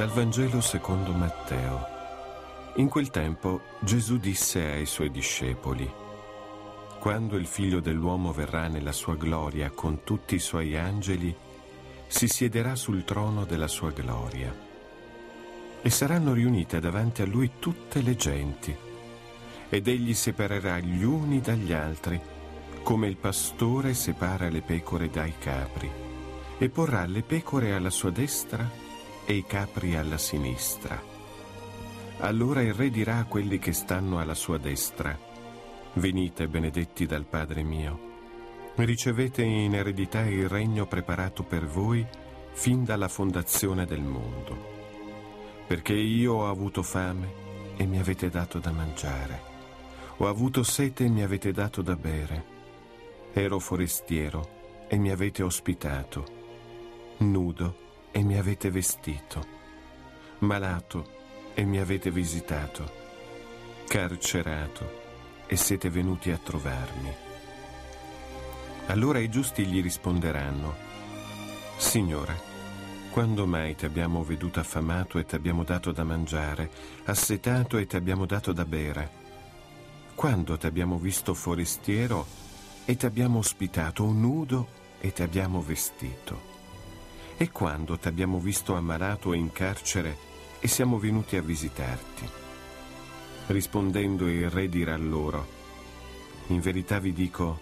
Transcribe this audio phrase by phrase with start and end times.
[0.00, 1.86] Dal Vangelo secondo Matteo.
[2.76, 5.86] In quel tempo Gesù disse ai suoi discepoli,
[6.98, 11.36] Quando il figlio dell'uomo verrà nella sua gloria con tutti i suoi angeli,
[12.06, 14.50] si siederà sul trono della sua gloria.
[15.82, 18.74] E saranno riunite davanti a lui tutte le genti,
[19.68, 22.18] ed egli separerà gli uni dagli altri,
[22.82, 25.90] come il pastore separa le pecore dai capri,
[26.56, 28.88] e porrà le pecore alla sua destra
[29.30, 31.00] e i capri alla sinistra.
[32.18, 35.16] Allora il re dirà a quelli che stanno alla sua destra,
[35.92, 42.04] venite benedetti dal Padre mio, ricevete in eredità il regno preparato per voi
[42.54, 44.68] fin dalla fondazione del mondo.
[45.64, 47.32] Perché io ho avuto fame
[47.76, 49.42] e mi avete dato da mangiare,
[50.16, 52.44] ho avuto sete e mi avete dato da bere,
[53.32, 56.24] ero forestiero e mi avete ospitato,
[57.18, 59.46] nudo e mi avete vestito,
[60.38, 61.18] malato
[61.54, 62.90] e mi avete visitato,
[63.86, 64.98] carcerato
[65.46, 67.12] e siete venuti a trovarmi.
[68.86, 70.74] Allora i giusti gli risponderanno,
[71.76, 72.48] Signore,
[73.10, 76.70] quando mai ti abbiamo veduto affamato e ti abbiamo dato da mangiare,
[77.04, 79.10] assetato e ti abbiamo dato da bere?
[80.14, 82.26] Quando ti abbiamo visto forestiero
[82.84, 84.68] e ti abbiamo ospitato nudo
[85.00, 86.49] e ti abbiamo vestito?
[87.42, 90.14] E quando ti abbiamo visto ammalato e in carcere
[90.60, 92.28] e siamo venuti a visitarti?
[93.46, 95.46] Rispondendo il re dirà loro,
[96.48, 97.58] in verità vi dico,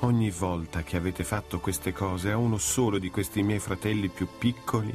[0.00, 4.26] ogni volta che avete fatto queste cose a uno solo di questi miei fratelli più
[4.40, 4.92] piccoli,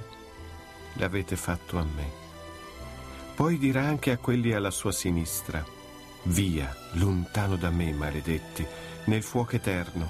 [0.96, 2.12] l'avete fatto a me.
[3.34, 5.64] Poi dirà anche a quelli alla sua sinistra,
[6.24, 8.68] via, lontano da me, maledetti,
[9.06, 10.10] nel fuoco eterno,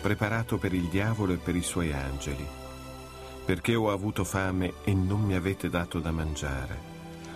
[0.00, 2.61] preparato per il diavolo e per i suoi angeli
[3.44, 6.90] perché ho avuto fame e non mi avete dato da mangiare,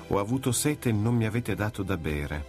[0.08, 2.44] ho avuto sete e non mi avete dato da bere,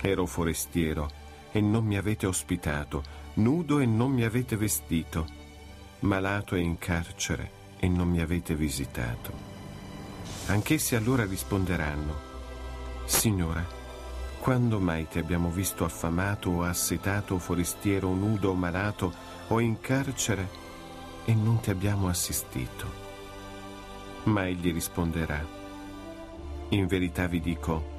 [0.00, 1.10] ero forestiero
[1.50, 3.02] e non mi avete ospitato,
[3.34, 5.26] nudo e non mi avete vestito,
[6.00, 9.32] malato e in carcere e non mi avete visitato.
[10.46, 12.28] Anch'essi allora risponderanno,
[13.04, 13.78] Signore,
[14.40, 19.12] quando mai ti abbiamo visto affamato o assetato o forestiero nudo o malato
[19.48, 20.48] o in carcere
[21.24, 23.08] e non ti abbiamo assistito.
[24.24, 25.44] Ma egli risponderà,
[26.70, 27.98] in verità vi dico,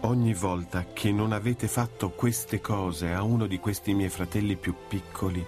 [0.00, 4.74] ogni volta che non avete fatto queste cose a uno di questi miei fratelli più
[4.88, 5.44] piccoli,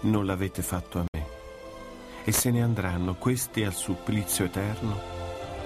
[0.00, 1.26] non l'avete fatto a me.
[2.24, 4.98] E se ne andranno questi al supplizio eterno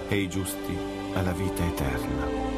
[0.09, 0.77] e i giusti
[1.15, 2.58] alla vita eterna.